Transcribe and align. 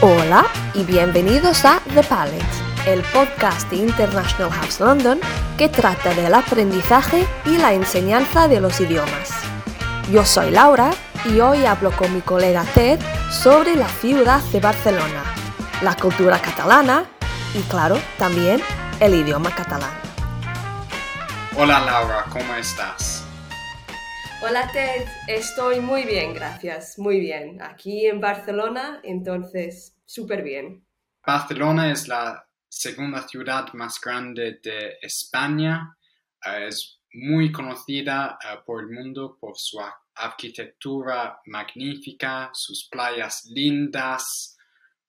Hola 0.00 0.46
y 0.74 0.84
bienvenidos 0.84 1.64
a 1.64 1.80
The 1.92 2.04
Palette, 2.04 2.44
el 2.86 3.02
podcast 3.12 3.68
de 3.68 3.78
International 3.78 4.48
House 4.52 4.78
London 4.78 5.18
que 5.56 5.68
trata 5.68 6.14
del 6.14 6.34
aprendizaje 6.34 7.26
y 7.44 7.58
la 7.58 7.72
enseñanza 7.72 8.46
de 8.46 8.60
los 8.60 8.80
idiomas. 8.80 9.30
Yo 10.12 10.24
soy 10.24 10.52
Laura 10.52 10.92
y 11.24 11.40
hoy 11.40 11.66
hablo 11.66 11.90
con 11.90 12.14
mi 12.14 12.20
colega 12.20 12.62
Ted 12.74 13.00
sobre 13.28 13.74
la 13.74 13.88
ciudad 13.88 14.40
de 14.52 14.60
Barcelona, 14.60 15.24
la 15.82 15.96
cultura 15.96 16.40
catalana 16.40 17.04
y 17.52 17.62
claro, 17.62 17.98
también 18.18 18.62
el 19.00 19.14
idioma 19.14 19.52
catalán. 19.52 19.90
Hola 21.56 21.80
Laura, 21.80 22.24
¿cómo 22.30 22.54
estás? 22.54 23.17
Hola 24.40 24.70
Ted, 24.72 25.04
estoy 25.26 25.80
muy 25.80 26.04
bien, 26.04 26.32
gracias, 26.32 26.96
muy 26.96 27.18
bien. 27.18 27.60
Aquí 27.60 28.06
en 28.06 28.20
Barcelona, 28.20 29.00
entonces, 29.02 29.96
súper 30.06 30.44
bien. 30.44 30.86
Barcelona 31.26 31.90
es 31.90 32.06
la 32.06 32.48
segunda 32.68 33.26
ciudad 33.26 33.72
más 33.72 34.00
grande 34.00 34.60
de 34.62 34.96
España. 35.02 35.92
Eh, 36.46 36.68
es 36.68 37.00
muy 37.14 37.50
conocida 37.50 38.38
eh, 38.40 38.58
por 38.64 38.84
el 38.84 38.90
mundo 38.90 39.36
por 39.40 39.54
su 39.56 39.80
arquitectura 40.14 41.40
magnífica, 41.46 42.50
sus 42.52 42.86
playas 42.88 43.42
lindas, 43.52 44.56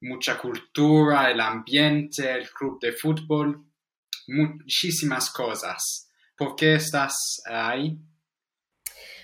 mucha 0.02 0.40
cultura, 0.40 1.30
el 1.30 1.40
ambiente, 1.40 2.32
el 2.34 2.50
club 2.50 2.80
de 2.82 2.94
fútbol, 2.94 3.64
muchísimas 4.28 5.30
cosas. 5.30 6.10
¿Por 6.36 6.56
qué 6.56 6.74
estás 6.76 7.44
ahí? 7.46 7.96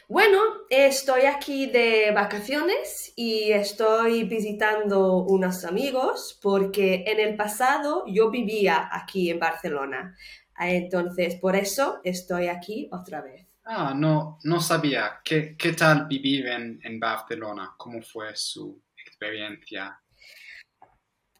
Bueno, 0.08 0.40
estoy 0.70 1.22
aquí 1.24 1.66
de 1.66 2.12
vacaciones 2.12 3.12
y 3.16 3.52
estoy 3.52 4.24
visitando 4.24 5.24
unos 5.24 5.66
amigos 5.66 6.40
porque 6.44 7.04
en 7.08 7.20
el 7.20 7.36
pasado 7.36 8.04
yo 8.08 8.30
vivía 8.30 8.88
aquí 8.92 9.32
en 9.32 9.40
Barcelona. 9.40 10.16
Entonces, 10.60 11.36
por 11.42 11.56
eso 11.56 12.02
estoy 12.04 12.48
aquí 12.48 12.88
otra 12.92 13.22
vez. 13.22 13.48
Ah, 13.64 13.94
no, 13.96 14.38
no 14.44 14.60
sabía. 14.60 15.22
¿Qué, 15.24 15.58
qué 15.58 15.74
tal 15.74 16.06
vivir 16.06 16.48
en, 16.48 16.80
en 16.84 17.00
Barcelona? 17.00 17.74
¿Cómo 17.76 18.00
fue 18.04 18.36
su 18.36 18.80
experiencia? 18.96 20.00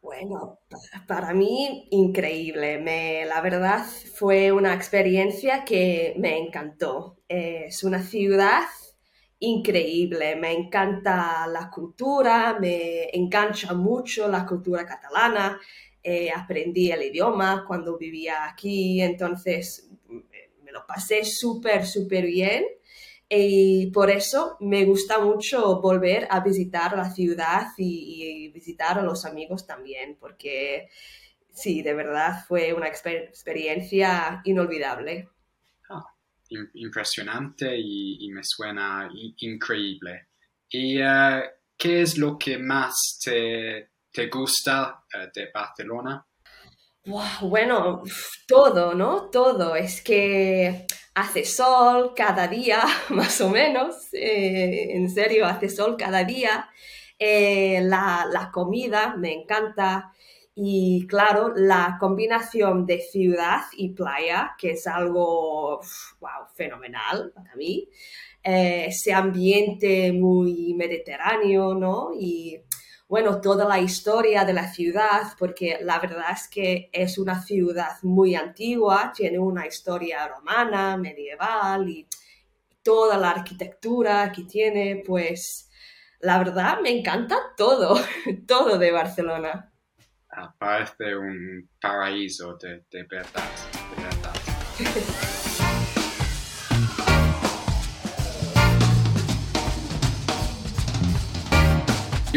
Bueno, 0.06 0.60
para 1.08 1.34
mí 1.34 1.88
increíble. 1.90 2.78
Me, 2.78 3.24
la 3.24 3.40
verdad 3.40 3.84
fue 4.14 4.52
una 4.52 4.72
experiencia 4.72 5.64
que 5.64 6.14
me 6.16 6.38
encantó. 6.38 7.18
Es 7.26 7.82
una 7.82 8.00
ciudad 8.00 8.62
increíble. 9.40 10.36
Me 10.36 10.52
encanta 10.52 11.48
la 11.48 11.68
cultura, 11.70 12.56
me 12.60 13.10
engancha 13.14 13.74
mucho 13.74 14.28
la 14.28 14.46
cultura 14.46 14.86
catalana. 14.86 15.60
Eh, 16.00 16.30
aprendí 16.30 16.92
el 16.92 17.02
idioma 17.02 17.64
cuando 17.66 17.98
vivía 17.98 18.44
aquí, 18.44 19.00
entonces 19.00 19.90
me 20.62 20.70
lo 20.70 20.86
pasé 20.86 21.24
súper, 21.24 21.84
súper 21.84 22.26
bien 22.26 22.64
y 23.28 23.90
por 23.90 24.10
eso 24.10 24.56
me 24.60 24.84
gusta 24.84 25.18
mucho 25.18 25.80
volver 25.80 26.28
a 26.30 26.40
visitar 26.40 26.96
la 26.96 27.10
ciudad 27.10 27.66
y, 27.76 28.50
visitar 28.52 28.98
a 28.98 29.02
los 29.02 29.24
amigos 29.24 29.66
también, 29.66 30.16
porque 30.18 30.88
sí, 31.52 31.82
de 31.82 31.94
verdad 31.94 32.44
fue 32.46 32.72
una 32.72 32.88
experiencia 32.88 34.40
inolvidable. 34.44 35.28
Ah, 35.90 36.04
impresionante 36.74 37.76
y, 37.76 38.30
me 38.30 38.42
suena 38.44 39.08
increíble. 39.38 40.28
¿Y 40.68 40.98
eh, 41.00 41.42
qué 41.76 42.02
es 42.02 42.18
lo 42.18 42.38
que 42.38 42.58
más 42.58 43.18
te, 43.22 43.90
te 44.12 44.28
gusta 44.28 45.04
eh, 45.12 45.30
de 45.34 45.50
Barcelona? 45.52 46.24
Bueno, 47.42 48.02
todo, 48.48 48.94
¿no? 48.94 49.30
Todo. 49.30 49.76
Es 49.76 50.02
que 50.02 50.86
hace 51.14 51.44
sol 51.44 52.12
cada 52.14 52.48
día, 52.48 52.82
más 53.10 53.40
o 53.40 53.48
menos. 53.48 54.12
Eh, 54.12 54.88
en 54.90 55.08
serio, 55.10 55.46
hace 55.46 55.68
sol 55.68 55.96
cada 55.96 56.24
día. 56.24 56.68
Eh, 57.18 57.80
la, 57.82 58.50
comida 58.52 59.16
me 59.16 59.32
encanta. 59.32 60.12
Y 60.54 61.06
claro, 61.06 61.52
la 61.54 61.96
combinación 62.00 62.86
de 62.86 63.00
ciudad 63.00 63.62
y 63.76 63.90
playa, 63.90 64.54
que 64.58 64.70
es 64.70 64.86
algo 64.86 65.80
wow, 66.20 66.46
fenomenal 66.54 67.30
para 67.34 67.54
mí. 67.56 67.88
Eh, 68.42 68.86
ese 68.88 69.12
ambiente 69.12 70.12
muy 70.12 70.74
mediterráneo, 70.74 71.74
¿no? 71.74 72.10
Y 72.18 72.62
bueno, 73.08 73.40
toda 73.40 73.68
la 73.68 73.78
historia 73.78 74.44
de 74.44 74.52
la 74.52 74.72
ciudad, 74.72 75.32
porque 75.38 75.78
la 75.80 75.98
verdad 76.00 76.32
es 76.32 76.48
que 76.48 76.90
es 76.92 77.18
una 77.18 77.40
ciudad 77.40 77.92
muy 78.02 78.34
antigua, 78.34 79.12
tiene 79.14 79.38
una 79.38 79.66
historia 79.66 80.26
romana, 80.26 80.96
medieval 80.96 81.88
y 81.88 82.08
toda 82.82 83.16
la 83.16 83.30
arquitectura 83.30 84.32
que 84.32 84.42
tiene, 84.42 85.02
pues 85.06 85.70
la 86.20 86.38
verdad 86.38 86.80
me 86.82 86.90
encanta 86.90 87.36
todo, 87.56 87.96
todo 88.46 88.78
de 88.78 88.90
Barcelona. 88.90 89.72
Parece 90.58 91.16
un 91.16 91.70
paraíso 91.80 92.56
de, 92.56 92.84
de 92.90 93.04
verdad, 93.04 93.48
de 93.96 94.02
verdad. 94.02 95.26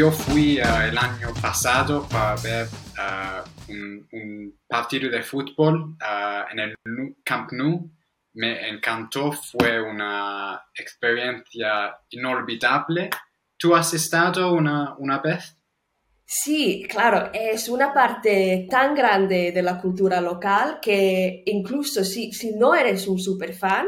Yo 0.00 0.10
fui 0.10 0.56
eh, 0.56 0.62
el 0.88 0.96
año 0.96 1.28
pasado 1.42 2.08
para 2.08 2.34
ver 2.36 2.66
eh, 2.98 4.06
un, 4.10 4.58
partido 4.66 5.10
de 5.10 5.22
fútbol 5.22 5.94
eh, 6.00 6.42
en 6.52 6.58
el 6.58 6.74
Camp 7.22 7.52
Nou. 7.52 7.90
Me 8.32 8.66
encantó, 8.70 9.30
fue 9.30 9.78
una 9.78 10.58
experiencia 10.74 11.98
inolvidable. 12.08 13.10
¿Tú 13.58 13.76
has 13.76 13.92
estado 13.92 14.54
una, 14.54 14.94
una 14.96 15.18
vez? 15.18 15.54
Sí, 16.24 16.86
claro, 16.88 17.30
es 17.34 17.68
una 17.68 17.92
parte 17.92 18.68
tan 18.70 18.94
grande 18.94 19.52
de 19.52 19.62
la 19.62 19.78
cultura 19.78 20.22
local 20.22 20.78
que 20.80 21.42
incluso 21.44 22.04
si, 22.04 22.32
si 22.32 22.52
no 22.52 22.74
eres 22.74 23.06
un 23.06 23.18
super 23.18 23.52
fan, 23.52 23.86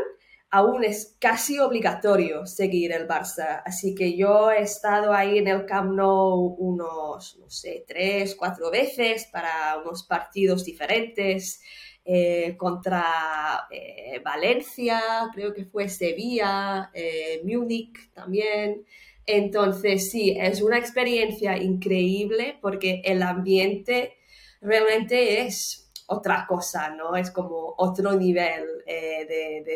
aún 0.52 0.84
es 0.84 1.16
casi 1.18 1.58
obligatorio 1.58 2.46
seguir 2.46 2.92
el 2.92 3.08
Barça. 3.08 3.62
Así 3.64 3.94
que 3.94 4.14
yo 4.14 4.50
he 4.50 4.60
estado 4.60 5.14
ahí 5.14 5.38
en 5.38 5.48
el 5.48 5.64
Camp 5.64 5.92
Nou 5.92 6.54
unos, 6.58 7.38
no 7.38 7.48
sé, 7.48 7.84
tres, 7.88 8.36
cuatro 8.36 8.70
veces 8.70 9.28
para 9.32 9.78
unos 9.82 10.04
partidos 10.04 10.64
diferentes. 10.64 11.60
Eh, 12.04 12.56
contra 12.56 13.68
eh, 13.70 14.20
Valencia, 14.24 15.00
creo 15.32 15.54
que 15.54 15.66
fue 15.66 15.88
Sevilla, 15.88 16.90
eh, 16.92 17.40
Múnich 17.44 18.12
también. 18.12 18.84
Entonces, 19.24 20.10
sí, 20.10 20.36
es 20.36 20.62
una 20.62 20.78
experiencia 20.78 21.56
increíble 21.56 22.58
porque 22.60 23.02
el 23.04 23.22
ambiente 23.22 24.16
realmente 24.60 25.42
es 25.42 25.81
otra 26.12 26.46
cosa, 26.46 26.90
¿no? 26.90 27.16
Es 27.16 27.30
como 27.30 27.74
otro 27.78 28.12
nivel 28.12 28.64
eh, 28.86 29.26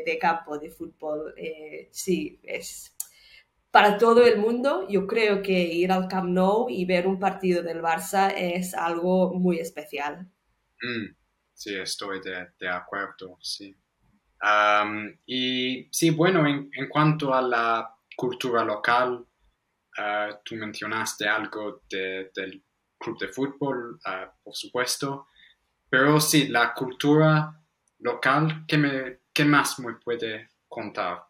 de, 0.05 0.19
campo 0.19 0.59
de 0.59 0.71
fútbol. 0.71 1.35
Eh, 1.37 1.89
sí, 1.91 2.39
es 2.43 2.95
para 3.71 3.99
todo 3.99 4.25
el 4.25 4.39
mundo. 4.39 4.87
Yo 4.89 5.07
creo 5.07 5.43
que 5.43 5.53
ir 5.53 5.91
al 5.93 6.09
Camp 6.09 6.29
Nou 6.31 6.69
y 6.69 6.85
ver 6.85 7.07
un 7.07 7.19
partido 7.19 7.63
del 7.63 7.83
Barça 7.83 8.33
es 8.37 8.75
algo 8.75 9.35
muy 9.35 9.59
especial. 9.59 10.27
Mm, 10.83 11.15
sí, 11.55 11.75
estoy 11.75 12.21
de, 12.21 12.69
acuerdo, 12.69 13.39
sí. 13.41 13.75
y 15.27 15.89
sí, 15.91 16.11
bueno, 16.11 16.47
en, 16.47 16.89
cuanto 16.89 17.35
a 17.35 17.41
la 17.41 17.95
cultura 18.17 18.65
local, 18.65 19.27
uh, 19.99 20.35
tú 20.45 20.55
mencionaste 20.57 21.29
algo 21.29 21.83
del 21.89 22.63
club 22.99 23.19
de 23.19 23.29
fútbol, 23.29 23.99
por 24.43 24.55
supuesto. 24.55 25.29
Pero 25.99 26.21
sí, 26.21 26.49
la 26.49 26.75
cultura 26.75 27.59
local, 28.01 28.67
¿qué, 28.69 28.77
me, 28.77 29.47
más 29.47 29.79
me 29.79 29.95
puede 29.95 30.51
contar? 30.69 31.23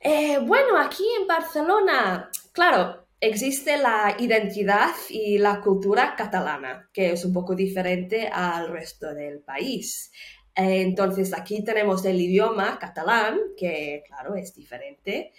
Eh, 0.00 0.38
bueno, 0.38 0.76
aquí 0.76 1.04
en 1.20 1.28
Barcelona, 1.28 2.30
claro, 2.50 3.06
existe 3.20 3.76
la 3.76 4.16
identidad 4.18 4.90
y 5.08 5.38
la 5.38 5.60
cultura 5.60 6.16
catalana, 6.16 6.90
que 6.92 7.12
es 7.12 7.24
un 7.24 7.32
poco 7.32 7.54
diferente 7.54 8.26
al 8.26 8.70
resto 8.70 9.14
del 9.14 9.38
país. 9.38 10.10
Entonces, 10.52 11.32
aquí 11.32 11.62
tenemos 11.62 12.04
el 12.04 12.20
idioma 12.20 12.76
catalán, 12.76 13.38
que 13.56 14.02
claro, 14.08 14.34
es 14.34 14.52
diferente. 14.52 15.32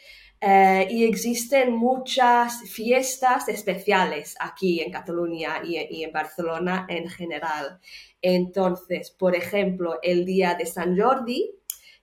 Eh, 0.44 0.88
y 0.90 1.04
existen 1.06 1.72
muchas 1.72 2.64
fiestas 2.64 3.48
especiales 3.48 4.36
aquí 4.40 4.82
en 4.82 4.92
Cataluña 4.92 5.62
y, 5.64 6.04
en 6.04 6.12
Barcelona 6.12 6.88
en 6.90 7.08
general. 7.08 7.80
Entonces, 8.22 9.12
por 9.12 9.36
ejemplo, 9.36 10.00
el 10.04 10.26
día 10.26 10.56
de 10.56 10.66
San 10.66 11.00
Jordi, 11.00 11.52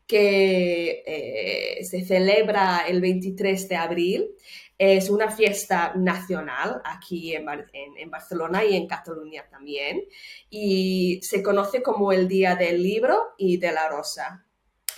que 0.08 1.02
eh, 1.06 1.84
se 1.84 2.04
celebra 2.04 2.84
el 2.88 3.00
23 3.00 3.68
de 3.68 3.76
abril, 3.76 4.30
Es 4.80 5.10
una 5.10 5.28
fiesta 5.28 5.92
nacional 5.96 6.80
aquí 6.84 7.34
en, 7.34 7.46
en, 7.72 8.10
Barcelona 8.10 8.64
y 8.64 8.76
en 8.76 8.86
Cataluña 8.86 9.44
también. 9.50 10.02
Y 10.50 11.20
se 11.22 11.42
conoce 11.42 11.82
como 11.82 12.12
el 12.12 12.28
Día 12.28 12.54
del 12.54 12.80
Libro 12.80 13.34
y 13.36 13.56
de 13.58 13.72
la 13.72 13.88
Rosa. 13.88 14.46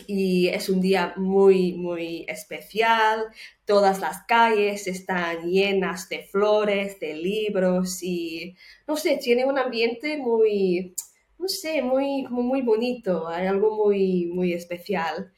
Y 0.06 0.49
es 0.49 0.69
un 0.69 0.81
día 0.81 1.14
muy, 1.16 1.73
muy 1.73 2.26
especial. 2.28 3.26
Todas 3.64 4.00
las 4.00 4.25
calles 4.26 4.87
están 4.87 5.50
llenas 5.50 6.08
de 6.08 6.25
flores, 6.25 7.00
de 7.00 7.14
libros 7.14 8.02
y, 8.02 8.55
no 8.87 8.96
sé, 8.96 9.16
tiene 9.16 9.44
un 9.46 9.58
ambiente 9.58 10.19
muy, 10.19 10.94
no 11.40 11.48
sé, 11.48 11.82
muy, 11.82 12.26
muy 12.28 12.60
bonito, 12.62 13.26
algo 13.28 13.75
muy, 13.87 14.26
muy 14.26 14.52
especial. 14.52 15.32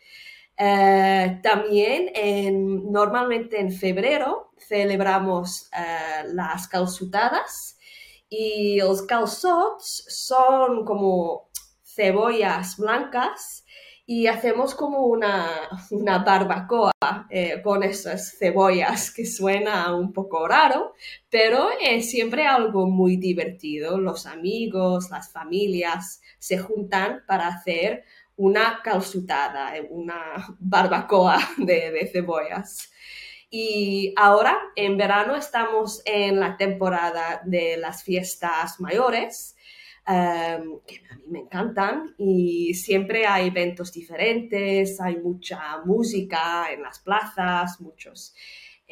Eh, 0.58 1.40
también 1.42 2.10
en, 2.14 2.90
normalmente 2.92 3.60
en 3.60 3.72
febrero 3.72 4.50
celebramos 4.58 5.70
eh, 5.72 6.24
las 6.34 6.68
calzutadas 6.68 7.78
y 8.28 8.78
los 8.80 9.02
calzots 9.02 10.04
son 10.08 10.84
como 10.84 11.50
cebollas 11.84 12.76
blancas 12.76 13.64
y 14.04 14.26
hacemos 14.26 14.74
como 14.74 15.06
una, 15.06 15.68
una 15.90 16.18
barbacoa 16.18 16.92
eh, 17.30 17.62
con 17.62 17.82
esas 17.82 18.36
cebollas 18.36 19.10
que 19.10 19.24
suena 19.24 19.94
un 19.94 20.12
poco 20.12 20.46
raro, 20.48 20.94
pero 21.30 21.68
es 21.80 22.10
siempre 22.10 22.46
algo 22.46 22.86
muy 22.86 23.16
divertido. 23.16 23.98
Los 23.98 24.26
amigos, 24.26 25.10
las 25.10 25.32
familias 25.32 26.20
se 26.38 26.58
juntan 26.58 27.22
para 27.26 27.46
hacer 27.48 28.04
una 28.36 28.80
calzutada, 28.82 29.72
una 29.90 30.56
barbacoa 30.58 31.38
de, 31.58 32.08
cebollas. 32.12 32.90
Y 33.50 34.14
ahora, 34.16 34.58
en 34.76 34.96
verano, 34.96 35.36
estamos 35.36 36.02
en 36.06 36.40
la 36.40 36.56
temporada 36.56 37.42
de 37.44 37.76
las 37.76 38.02
fiestas 38.02 38.80
mayores, 38.80 39.56
em, 40.06 40.80
que 40.86 41.00
a 41.10 41.16
mí 41.16 41.24
me 41.28 41.40
encantan, 41.40 42.14
y 42.18 42.74
siempre 42.74 43.26
hay 43.26 43.48
eventos 43.48 43.92
diferentes, 43.92 45.00
hay 45.00 45.16
mucha 45.16 45.78
música 45.84 46.72
en 46.72 46.82
las 46.82 46.98
plazas, 47.00 47.80
muchos 47.80 48.34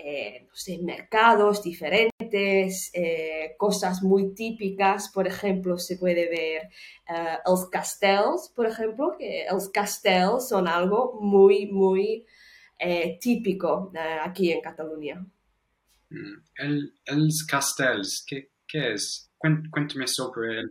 eh, 0.02 0.46
no 0.48 0.54
sé, 0.54 0.78
mercados 0.78 1.62
diferentes, 1.62 2.90
eh, 2.94 3.54
cosas 3.58 4.02
muy 4.02 4.34
típicas, 4.34 5.10
por 5.12 5.26
ejemplo, 5.26 5.76
se 5.76 5.98
puede 5.98 6.28
ver 6.30 6.70
eh, 7.06 7.38
los 7.44 7.68
castells, 7.68 8.50
por 8.54 8.66
ejemplo, 8.66 9.14
que 9.18 9.44
los 9.50 9.68
castells 9.68 10.48
son 10.48 10.68
algo 10.68 11.18
muy, 11.20 11.66
muy 11.66 12.26
típico 13.20 13.92
aquí 14.22 14.50
en 14.52 14.62
Cataluña. 14.62 15.22
Mm, 16.08 16.42
el, 16.56 16.94
los 17.04 17.44
castells, 17.44 18.24
¿qué, 18.26 18.52
¿qué, 18.66 18.94
es? 18.94 19.30
Cuéntame 19.36 20.06
sobre 20.06 20.60
él. 20.60 20.70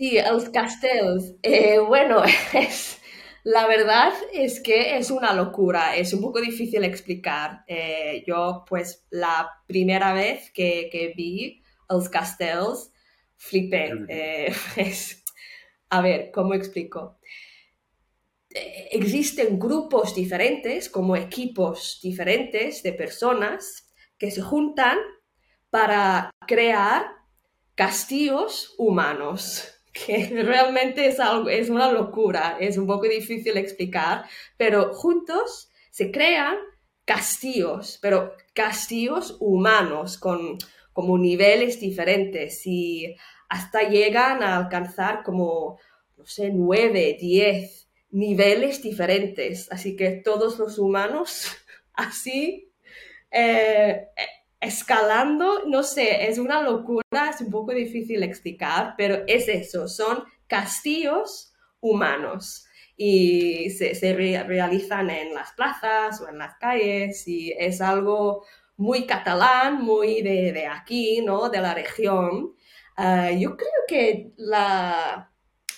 Sí, 0.00 0.18
los 0.30 0.48
castells, 0.48 1.34
bueno, 1.86 2.22
es 2.54 2.98
la 3.44 3.66
verdad 3.66 4.14
es 4.32 4.60
que 4.62 4.96
es 4.96 5.10
una 5.10 5.34
locura, 5.34 5.94
es 5.94 6.14
un 6.14 6.22
poco 6.22 6.40
difícil 6.40 6.84
explicar. 6.84 7.64
Eh, 7.66 8.24
yo, 8.26 8.64
pues, 8.66 9.06
la 9.10 9.46
primera 9.66 10.14
vez 10.14 10.50
que, 10.52 11.12
vi 11.14 11.62
los 11.90 12.08
castells, 12.08 12.92
flipé. 13.36 13.92
Eh, 14.08 14.54
a 15.90 16.00
ver, 16.00 16.30
¿cómo 16.32 16.54
explico? 16.54 17.18
Eh, 18.48 18.88
existen 18.92 19.58
grupos 19.58 20.14
diferentes, 20.14 20.88
como 20.88 21.14
equipos 21.14 21.98
diferentes 22.02 22.82
de 22.82 22.94
personas 22.94 23.86
que 24.16 24.30
se 24.30 24.40
juntan 24.40 24.98
para 25.68 26.30
crear 26.46 27.06
castillos 27.74 28.74
humanos 28.78 29.79
que 29.92 30.26
realmente 30.44 31.06
es, 31.06 31.20
algo, 31.20 31.48
es 31.48 31.68
una 31.68 31.90
locura, 31.90 32.56
es 32.60 32.76
un 32.76 32.86
poco 32.86 33.06
difícil 33.06 33.56
explicar, 33.56 34.24
pero 34.56 34.92
juntos 34.94 35.70
se 35.90 36.10
crean 36.10 36.56
castillos, 37.04 37.98
pero 38.00 38.34
castillos 38.54 39.36
humanos 39.40 40.18
con 40.18 40.58
como 40.92 41.18
niveles 41.18 41.80
diferentes 41.80 42.66
y 42.66 43.16
hasta 43.48 43.88
llegan 43.88 44.42
a 44.42 44.56
alcanzar 44.56 45.22
como, 45.22 45.78
no 46.16 46.26
sé, 46.26 46.50
nueve, 46.52 47.16
diez 47.18 47.88
niveles 48.10 48.82
diferentes. 48.82 49.70
Así 49.70 49.96
que 49.96 50.10
todos 50.10 50.58
los 50.58 50.78
humanos 50.78 51.48
así 51.94 52.72
eh, 53.30 54.08
escalando, 54.60 55.64
no 55.66 55.82
sé, 55.82 56.28
es 56.28 56.38
una 56.38 56.62
locura, 56.62 57.30
es 57.30 57.40
un 57.40 57.50
poco 57.50 57.72
difícil 57.72 58.22
explicar, 58.22 58.94
pero 58.96 59.24
es 59.26 59.48
eso, 59.48 59.88
son 59.88 60.22
castillos 60.46 61.52
humanos 61.80 62.66
y 62.96 63.70
se, 63.70 63.94
realizan 64.14 65.08
en 65.08 65.32
las 65.32 65.52
plazas 65.52 66.20
o 66.20 66.28
en 66.28 66.36
las 66.36 66.56
calles 66.56 67.26
y 67.26 67.52
es 67.58 67.80
algo 67.80 68.44
muy 68.76 69.06
catalán, 69.06 69.82
muy 69.82 70.20
de, 70.20 70.66
aquí, 70.66 71.22
¿no? 71.22 71.48
De 71.48 71.60
la 71.60 71.72
región. 71.72 72.54
Ah, 72.96 73.30
yo 73.30 73.56
creo 73.56 73.70
que 73.88 74.32
la, 74.36 75.29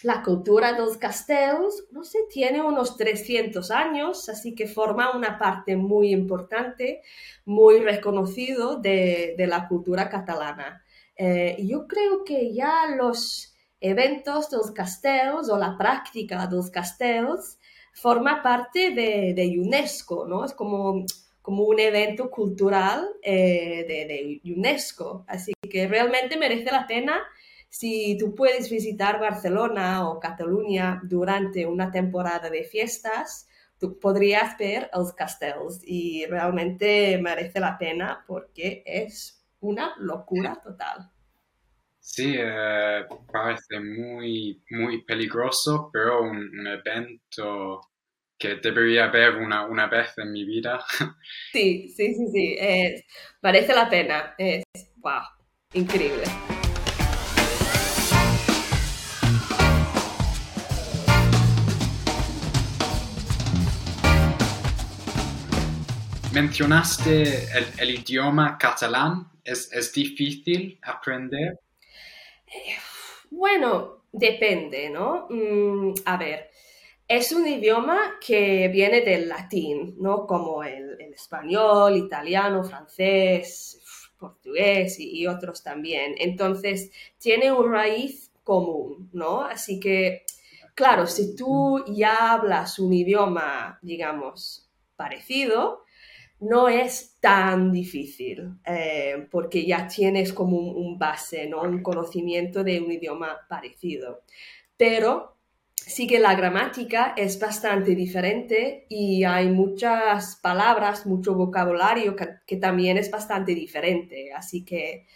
la 0.03 0.23
cultura 0.23 0.73
de 0.73 0.81
los 0.81 0.97
castells, 0.97 1.87
no 1.93 2.05
sé, 2.05 2.19
tiene 2.31 2.61
unos 2.61 2.97
300 2.97 3.71
años, 3.71 4.29
así 4.29 4.55
que 4.55 4.67
forma 4.67 5.17
una 5.17 5.39
parte 5.39 5.77
muy 5.77 6.11
importante, 6.11 7.03
muy 7.45 7.79
reconocido 7.81 8.77
de, 8.77 9.35
la 9.39 9.69
cultura 9.69 10.09
catalana. 10.09 10.85
Eh, 11.17 11.57
yo 11.61 11.87
creo 11.87 12.25
que 12.25 12.53
ya 12.53 12.87
los 12.97 13.55
eventos 13.81 14.51
de 14.51 14.57
los 14.57 14.73
castells 14.73 15.49
o 15.49 15.57
la 15.57 15.77
práctica 15.79 16.47
de 16.47 16.57
los 16.57 16.71
castells 16.71 17.59
forma 17.93 18.43
parte 18.43 18.91
de, 18.91 19.57
UNESCO, 19.59 20.27
¿no? 20.27 20.45
Es 20.45 20.53
como, 20.53 21.05
como 21.43 21.65
un 21.65 21.79
evento 21.79 22.29
cultural 22.29 23.09
eh, 23.23 23.85
de, 23.87 24.07
de 24.07 24.53
UNESCO, 24.53 25.25
así 25.29 25.53
que 25.71 25.87
realmente 25.87 26.37
merece 26.37 26.73
la 26.73 26.87
pena 26.87 27.23
si 27.73 28.19
tú 28.19 28.35
puedes 28.35 28.71
visitar 28.71 29.19
Barcelona 29.19 30.07
o 30.07 30.21
Cataluña 30.21 31.01
durante 31.05 31.65
una 31.65 31.91
temporada 31.91 32.51
de 32.51 32.65
fiestas, 32.65 33.49
tú 33.81 33.99
podrías 33.99 34.59
ver 34.59 34.91
los 34.95 35.15
castells 35.15 35.81
y 35.83 36.27
realmente 36.27 37.17
merece 37.17 37.61
la 37.61 37.79
pena 37.79 38.25
porque 38.27 38.82
es 38.85 39.43
una 39.61 39.94
locura 39.96 40.61
total. 40.63 41.11
Sí, 41.99 42.35
eh, 42.37 43.06
parece 43.32 43.81
muy, 43.81 44.63
muy 44.69 45.03
peligroso, 45.05 45.89
pero 45.91 46.25
un, 46.25 46.67
evento 46.67 47.81
que 48.37 48.56
debería 48.56 49.06
ver 49.06 49.37
una, 49.37 49.65
una, 49.65 49.87
vez 49.87 50.13
en 50.19 50.31
mi 50.31 50.44
vida. 50.44 50.85
Sí, 51.53 51.89
sí, 51.89 52.15
sí, 52.15 52.27
sí, 52.31 52.58
merece 53.41 53.73
la 53.73 53.89
pena, 53.89 54.35
es, 54.37 54.63
wow, 54.96 55.23
increíble. 55.73 56.25
Mencionaste 66.32 67.48
el, 67.79 67.91
idioma 67.91 68.56
catalán. 68.58 69.31
¿Es, 69.44 69.93
difícil 69.93 70.79
aprender? 70.82 71.58
Bueno, 73.31 74.05
depende, 74.12 74.89
¿no? 74.89 75.27
Mm, 75.29 75.94
a 76.05 76.17
ver, 76.17 76.51
es 77.08 77.32
un 77.32 77.46
idioma 77.46 78.19
que 78.24 78.69
viene 78.69 79.01
del 79.03 79.29
latín, 79.29 79.96
¿no? 79.98 80.27
Como 80.27 80.62
el, 80.62 81.01
español, 81.12 81.96
italiano, 81.96 82.65
francés, 82.65 83.81
portugués 84.19 84.98
y, 84.98 85.27
otros 85.27 85.62
también. 85.62 86.15
Entonces, 86.19 86.91
tiene 87.19 87.53
un 87.53 87.70
raíz 87.70 88.31
común, 88.44 89.10
¿no? 89.12 89.43
Así 89.43 89.79
que, 89.81 90.24
claro, 90.74 91.06
si 91.06 91.36
tú 91.36 91.84
ya 91.89 92.32
hablas 92.32 92.79
un 92.79 92.93
idioma, 92.93 93.79
digamos, 93.82 94.70
parecido, 94.96 95.82
no 96.43 96.69
es 96.69 97.19
tan 97.20 97.70
difícil 97.70 98.56
eh, 98.67 99.29
porque 99.31 99.65
ya 99.65 99.87
tienes 99.87 100.32
como 100.32 100.58
un, 100.58 100.99
base, 100.99 101.46
¿no? 101.46 101.63
un 101.63 101.82
conocimiento 101.82 102.65
de 102.65 102.81
un 102.81 102.91
idioma 102.91 103.39
parecido. 103.49 104.22
Pero 104.77 105.37
sí 105.75 106.06
que 106.08 106.19
la 106.19 106.34
gramática 106.34 107.15
es 107.17 107.39
bastante 107.39 107.94
diferente 107.94 108.87
y 108.89 109.22
hay 109.25 109.49
muchas 109.49 110.37
palabras, 110.37 111.06
mucho 111.06 111.34
vocabulario 111.34 112.17
que, 112.17 112.56
también 112.56 112.99
es 112.99 113.11
bastante 113.11 113.55
diferente. 113.55 114.32
Así 114.32 114.65
que 114.65 115.06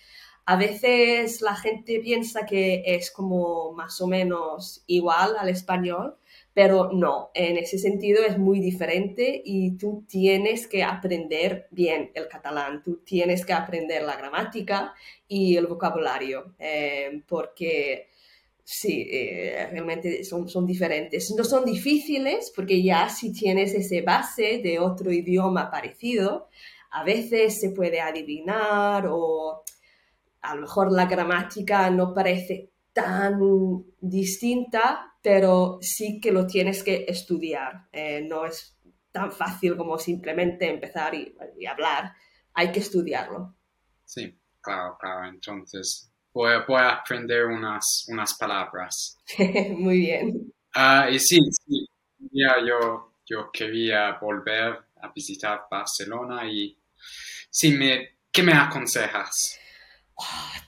a 0.45 0.57
veces 0.57 1.41
la 1.41 1.57
gente 1.57 1.99
piensa 1.99 2.47
que 2.47 2.85
es 2.87 3.11
como 3.11 3.73
más 3.73 4.01
o 4.01 4.07
menos 4.07 4.85
igual 4.87 5.37
al 5.39 5.49
español, 5.49 6.19
pero 6.57 6.89
no, 6.91 7.33
en 7.35 7.59
ese 7.59 7.77
sentido 7.77 8.25
es 8.25 8.39
muy 8.39 8.61
diferente 8.61 9.43
y 9.45 9.77
tú 9.77 10.07
tienes 10.09 10.67
que 10.67 10.83
aprender 10.83 11.69
bien 11.71 12.11
el 12.15 12.29
catalán, 12.29 12.83
tú 12.83 13.03
tienes 13.05 13.45
que 13.45 13.53
aprender 13.53 14.01
la 14.05 14.17
gramática 14.17 14.95
y 15.29 15.55
el 15.59 15.67
vocabulario, 15.67 16.55
eh, 16.59 17.21
porque 17.29 18.09
sí, 18.65 19.07
eh, 19.13 19.69
realmente 19.71 20.25
son, 20.25 20.49
son 20.49 20.65
diferentes. 20.65 21.31
No 21.37 21.45
son 21.45 21.67
difíciles 21.67 22.51
porque 22.57 22.83
ya 22.83 23.11
si 23.11 23.35
tienes 23.35 23.75
ese 23.75 24.01
base 24.01 24.63
de 24.63 24.79
otro 24.79 25.13
idioma 25.13 25.71
parecido, 25.71 26.49
a 26.93 27.05
veces 27.05 27.61
se 27.61 27.69
puede 27.69 28.01
adivinar 28.01 29.07
o 29.11 29.63
a 30.41 30.55
lo 30.55 30.63
mejor 30.63 30.91
la 30.91 31.05
gramática 31.05 31.91
no 31.91 32.15
parece 32.15 32.71
tan 32.95 33.85
distinta, 34.01 35.13
pero 35.27 35.79
sí 35.81 36.21
que 36.21 36.31
lo 36.31 36.47
tienes 36.47 36.85
que 36.85 37.05
estudiar. 37.09 37.89
Eh, 37.91 38.25
no 38.29 38.47
es 38.47 38.79
tan 39.11 39.33
fácil 39.33 39.77
como 39.77 39.99
simplemente 39.99 40.71
empezar 40.71 41.17
y, 41.17 41.35
hablar. 41.67 42.13
Hay 42.55 42.71
que 42.71 42.79
estudiarlo. 42.79 43.57
Sí, 44.05 44.39
claro, 44.61 44.97
claro. 45.01 45.29
Entonces, 45.29 46.13
voy, 46.33 46.53
a 46.53 46.91
aprender 46.91 47.47
unas, 47.47 48.07
unas 48.07 48.35
palabras. 48.35 49.19
Muy 49.77 49.99
bien. 49.99 50.53
Ah, 50.77 51.09
y 51.11 51.19
sí, 51.19 51.41
sí 51.51 51.89
ya 52.31 52.65
yo, 52.65 53.15
yo 53.29 53.51
quería 53.53 54.19
volver 54.21 54.79
a 55.03 55.11
visitar 55.13 55.63
Barcelona 55.69 56.49
y 56.49 56.79
sí, 57.51 57.73
me, 57.73 58.19
¿qué 58.31 58.45
me 58.45 58.53
aconsejas? 58.53 59.59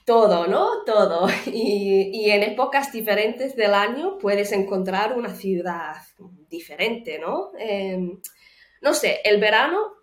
Todo, 0.05 0.47
¿no? 0.47 0.83
Todo. 0.85 1.27
Y, 1.45 2.29
en 2.31 2.43
épocas 2.43 2.91
diferentes 2.91 3.55
del 3.55 3.73
año 3.73 4.17
puedes 4.17 4.51
encontrar 4.51 5.17
una 5.17 5.33
ciudad 5.35 5.97
diferente, 6.49 7.19
¿no? 7.19 7.51
Em, 7.57 8.19
no 8.81 8.93
sé, 8.93 9.19
el 9.23 9.39
verano, 9.39 9.93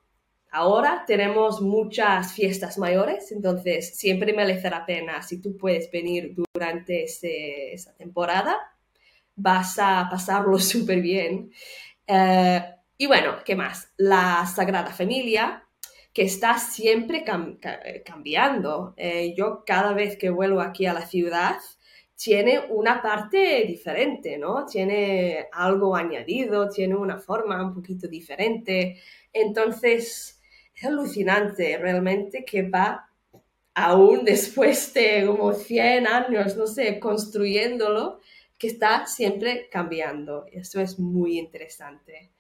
ahora 0.51 1.05
tenemos 1.07 1.61
muchas 1.61 2.33
fiestas 2.33 2.79
mayores, 2.79 3.33
entonces 3.33 3.97
siempre 3.99 4.33
merece 4.33 4.71
la 4.71 4.87
pena 4.87 5.23
si 5.23 5.41
tú 5.41 5.57
puedes 5.57 5.91
venir 5.91 6.35
durante 6.53 7.05
esa 7.05 7.95
temporada, 7.97 8.57
vas 9.35 9.79
a 9.79 10.09
pasarlo 10.11 10.59
súper 10.73 11.01
bien. 11.01 11.51
Eh, 12.07 12.63
y 12.99 13.07
bueno, 13.07 13.39
¿qué 13.45 13.57
más? 13.57 13.93
La 13.97 14.47
Sagrada 14.47 14.93
Familia, 14.93 15.66
que 16.17 16.23
está 16.23 16.59
siempre 16.59 17.27
eh, 17.27 18.03
cambiando. 18.03 18.95
Eh, 18.97 19.35
yo 19.37 19.65
cada 19.67 19.93
vez 19.93 20.17
que 20.17 20.31
vuelvo 20.31 20.63
aquí 20.63 20.87
a 20.87 20.95
la 20.95 21.07
ciudad, 21.07 21.59
tiene 22.17 22.59
una 22.71 23.03
parte 23.03 23.67
diferente, 23.67 24.39
¿no? 24.39 24.65
Tiene 24.65 25.49
algo 25.53 25.95
añadido, 25.95 26.71
tiene 26.71 26.97
una 26.97 27.19
forma 27.19 27.63
un 27.63 27.75
poquito 27.75 28.09
diferente. 28.09 28.99
Entonces, 29.31 30.41
es 30.75 30.85
alucinante 30.87 31.77
realmente 31.77 32.47
que 32.47 32.63
va 32.63 33.11
aún 33.75 34.25
después 34.25 34.95
de 34.95 35.27
como 35.27 35.53
100 35.53 36.07
años, 36.07 36.57
no 36.57 36.67
sé, 36.67 36.99
construyéndolo, 36.99 38.21
que 38.57 38.69
está 38.69 39.05
siempre 39.07 39.69
cambiando. 39.71 40.47
Eso 40.51 40.81
es 40.81 40.99
muy 40.99 41.39
interesante. 41.39 42.31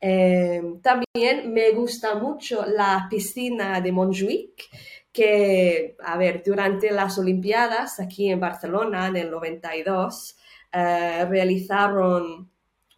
Eh, 0.00 0.62
también 0.82 1.52
me 1.52 1.70
gusta 1.70 2.14
mucho 2.14 2.64
la 2.66 3.06
piscina 3.08 3.80
de 3.80 3.92
Montjuic, 3.92 4.68
que, 5.12 5.96
a 6.04 6.18
ver, 6.18 6.42
durante 6.44 6.90
las 6.90 7.18
Olimpiadas 7.18 8.00
aquí 8.00 8.28
en 8.28 8.38
Barcelona 8.38 9.06
en 9.08 9.16
el 9.16 9.30
92, 9.30 10.36
eh, 10.72 11.24
realizaron 11.24 12.50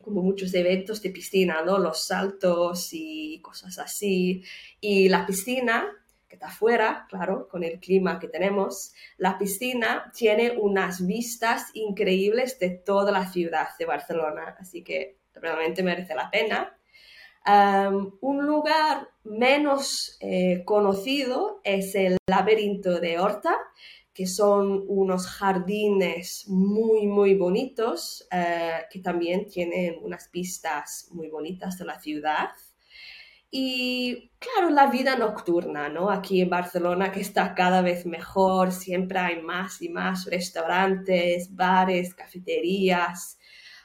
como 0.08 0.22
muchos 0.22 0.52
eventos 0.54 1.02
de 1.02 1.10
piscina, 1.10 1.62
¿no? 1.62 1.78
Los 1.78 2.06
saltos 2.06 2.88
y 2.92 3.40
cosas 3.42 3.78
así. 3.78 4.42
Y 4.80 5.08
la 5.08 5.26
piscina, 5.26 5.86
que 6.26 6.36
está 6.36 6.48
afuera, 6.48 7.06
claro, 7.08 7.46
con 7.48 7.62
el 7.62 7.78
clima 7.78 8.18
que 8.18 8.28
tenemos, 8.28 8.94
la 9.18 9.38
piscina 9.38 10.10
tiene 10.16 10.56
unas 10.58 11.06
vistas 11.06 11.66
increíbles 11.74 12.58
de 12.58 12.70
toda 12.70 13.12
la 13.12 13.30
ciudad 13.30 13.68
de 13.78 13.84
Barcelona, 13.84 14.56
así 14.58 14.82
que 14.82 15.18
realmente 15.40 15.82
merece 15.82 16.14
la 16.14 16.30
pena 16.30 16.78
un 18.20 18.46
lugar 18.46 19.08
menos 19.24 20.16
eh, 20.20 20.62
conocido 20.64 21.60
es 21.64 21.94
el 21.94 22.16
laberinto 22.26 23.00
de 23.00 23.18
Horta, 23.18 23.56
que 24.12 24.26
son 24.26 24.84
unos 24.88 25.26
jardines 25.26 26.44
muy, 26.48 27.06
muy 27.06 27.34
bonitos, 27.34 28.26
eh, 28.32 28.80
que 28.90 28.98
también 28.98 29.46
tienen 29.46 29.96
unas 30.02 30.28
pistas 30.28 31.08
muy 31.12 31.28
bonitas 31.28 31.78
de 31.78 31.84
la 31.84 32.00
ciudad. 32.00 32.50
Y 33.50 34.30
claro, 34.38 34.68
la 34.70 34.88
vida 34.88 35.16
nocturna, 35.16 35.88
¿no? 35.88 36.10
Aquí 36.10 36.42
en 36.42 36.50
Barcelona 36.50 37.12
que 37.12 37.20
está 37.20 37.54
cada 37.54 37.80
vez 37.80 38.04
mejor, 38.04 38.72
siempre 38.72 39.18
hay 39.20 39.40
más 39.40 39.80
y 39.80 39.88
más 39.88 40.26
restaurantes, 40.26 41.54
bares, 41.54 42.14
cafeterías, 42.14 43.38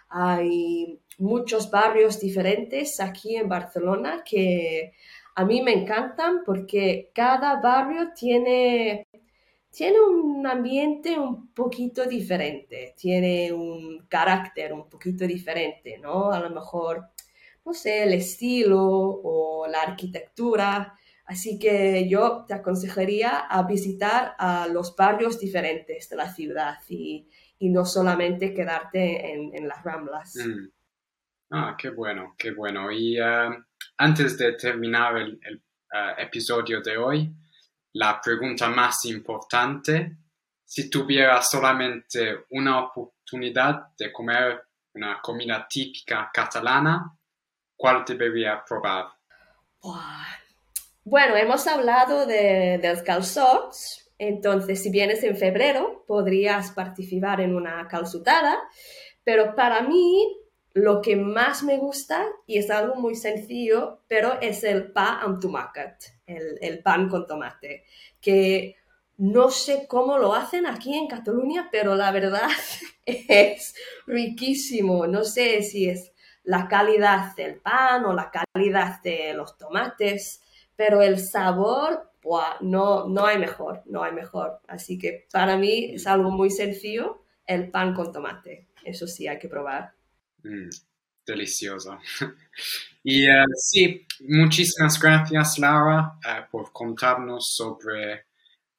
hay 0.10 1.00
muchos 1.18 1.70
barrios 1.70 2.20
diferentes 2.20 3.00
aquí 3.00 3.36
en 3.36 3.50
Barcelona 3.50 4.24
que 4.26 4.94
a 5.36 5.46
mí 5.46 5.62
me 5.62 5.74
encantan 5.74 6.44
porque 6.46 7.12
cada 7.14 7.60
barrio 7.60 8.12
tiene, 8.16 9.08
tiene 9.72 10.00
un 10.00 10.46
ambiente 10.46 11.18
un 11.18 11.52
poquito 11.54 12.06
diferente, 12.06 12.94
tiene 12.98 13.52
un 13.52 14.06
carácter 14.08 14.74
un 14.74 14.88
poquito 14.90 15.26
diferente, 15.26 15.98
¿no? 15.98 16.32
A 16.32 16.40
lo 16.40 16.52
mejor, 16.52 17.10
no 17.66 17.74
sé, 17.74 18.04
el 18.04 18.14
estilo 18.14 18.82
o 18.84 19.68
la 19.68 19.82
arquitectura. 19.82 20.94
Así 21.26 21.58
que 21.58 22.08
yo 22.08 22.46
te 22.48 22.54
aconsejaría 22.54 23.40
a 23.40 23.64
visitar 23.64 24.36
a 24.38 24.68
los 24.68 24.96
barrios 24.96 25.40
diferentes 25.40 26.10
de 26.10 26.16
la 26.16 26.32
ciudad 26.32 26.76
y, 26.90 27.28
no 27.60 27.86
solamente 27.86 28.54
quedarte 28.54 29.32
en, 29.32 29.68
las 29.70 29.82
ramblas. 29.84 30.36
Mm. 30.36 30.83
Ah, 31.56 31.76
qué 31.78 31.92
bueno, 31.92 32.34
qué 32.36 32.50
bueno. 32.50 32.92
Y 32.92 33.20
eh, 33.20 33.50
antes 33.98 34.40
de 34.40 34.54
terminar 34.54 35.18
el, 35.18 35.40
eh, 35.44 36.14
episodio 36.18 36.82
de 36.82 36.98
hoy, 36.98 37.32
la 37.94 38.20
pregunta 38.20 38.70
más 38.70 39.06
importante, 39.06 40.18
si 40.66 40.90
tuviera 40.90 41.40
solamente 41.44 42.46
una 42.50 42.80
oportunidad 42.80 43.96
de 43.96 44.12
comer 44.12 44.64
una 44.96 45.22
comida 45.22 45.68
típica 45.70 46.32
catalana, 46.34 47.16
¿cuál 47.76 48.04
debería 48.04 48.64
probar? 48.68 49.10
Bueno, 51.04 51.36
hemos 51.36 51.68
hablado 51.68 52.26
de, 52.26 52.80
los 52.82 53.04
calzots, 53.04 54.12
entonces 54.18 54.82
si 54.82 54.90
vienes 54.90 55.24
en 55.24 55.38
febrero 55.38 56.04
podrías 56.08 56.72
participar 56.72 57.42
en 57.42 57.54
una 57.54 57.88
calzutada, 57.88 58.58
pero 59.24 59.54
para 59.54 59.82
mí 59.82 60.43
lo 60.74 61.02
que 61.02 61.16
más 61.16 61.64
me 61.64 61.78
gusta, 61.78 62.26
y 62.48 62.58
es 62.58 62.70
algo 62.72 62.96
muy 62.96 63.16
sencillo, 63.16 64.00
pero 64.08 64.42
es 64.42 64.64
el 64.64 64.92
amb 64.96 65.40
tomàquet, 65.40 66.14
el, 66.26 66.82
pan 66.82 67.10
con 67.10 67.28
tomate, 67.28 67.84
que 68.20 68.76
no 69.18 69.52
sé 69.52 69.86
cómo 69.88 70.18
lo 70.18 70.34
hacen 70.34 70.66
aquí 70.66 70.98
en 70.98 71.08
Cataluña, 71.08 71.70
pero 71.72 71.96
la 71.96 72.12
verdad 72.12 72.50
es 73.06 73.76
riquísimo. 74.08 75.06
No 75.06 75.24
sé 75.24 75.62
si 75.62 75.88
es 75.88 76.12
la 76.44 76.68
calidad 76.68 77.36
del 77.36 77.60
pan 77.60 78.06
o 78.06 78.14
la 78.14 78.32
calidad 78.32 79.02
de 79.04 79.34
los 79.34 79.58
tomates, 79.58 80.42
pero 80.76 81.04
el 81.04 81.20
sabor, 81.20 82.10
no, 82.62 83.08
no 83.08 83.26
hay 83.26 83.38
mejor, 83.38 83.84
no 83.86 84.04
hay 84.04 84.12
mejor. 84.12 84.60
Así 84.68 84.98
que 84.98 85.28
para 85.32 85.58
mí 85.58 85.94
es 85.94 86.08
algo 86.08 86.32
muy 86.32 86.50
sencillo, 86.50 87.22
el 87.46 87.70
pan 87.70 87.94
con 87.94 88.12
tomate. 88.12 88.68
Eso 88.84 89.06
sí 89.06 89.28
hay 89.28 89.38
que 89.38 89.48
probar. 89.48 89.94
Mm, 90.44 90.70
delicioso. 91.26 91.98
y 93.04 93.28
uh, 93.28 93.46
sí, 93.56 94.06
muchísimas 94.28 95.00
gracias 95.00 95.58
Laura 95.60 96.18
uh, 96.18 96.52
por 96.52 96.72
contarnos 96.72 97.54
sobre 97.56 98.14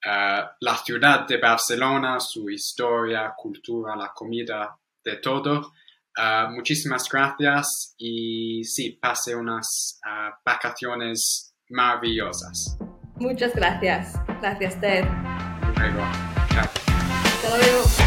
uh, 0.04 0.44
la 0.60 0.76
ciudad 0.84 1.26
de 1.26 1.38
Barcelona, 1.38 2.20
su 2.20 2.50
historia, 2.50 3.32
cultura, 3.36 3.96
la 3.96 4.12
comida, 4.14 4.78
de 5.04 5.16
todo. 5.16 5.72
muchísimas 6.50 7.08
gracias 7.10 7.94
y 7.98 8.62
sí, 8.64 8.92
pase 8.92 9.34
unas 9.34 10.00
vacaciones 10.44 11.54
maravillosas. 11.68 12.78
Muchas 13.16 13.54
gracias. 13.54 14.14
Gracias, 14.40 14.80
Ted. 14.80 15.04
Luego. 15.76 16.00
Chao. 16.52 16.64
Hasta 16.64 17.56
luego. 17.56 18.03